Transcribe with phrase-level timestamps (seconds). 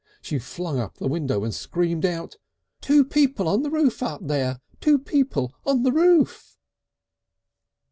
[0.19, 2.37] She flung up the window and screamed out:
[2.81, 4.59] "Two people on the roof up there!
[4.79, 6.57] Two people on the roof!"